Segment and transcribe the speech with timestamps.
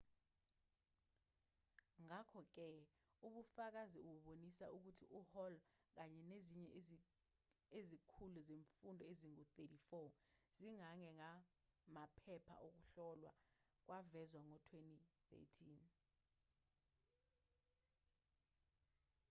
[2.05, 2.67] ngakho-ke
[3.27, 5.55] ubufakazi bubonisa ukuthi uhall
[5.95, 6.69] kanye nezinye
[7.79, 9.93] izikhulu zemfundo ezingu-34
[10.57, 13.33] zigange ngamaphepha okuhlolwa
[13.85, 15.49] kwavezwa ngo-2013